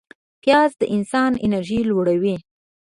[0.43, 2.35] پیاز د انسان انرژي لوړوي